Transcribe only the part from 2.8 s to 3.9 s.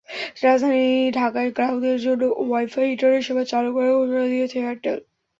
internet সেবা চালু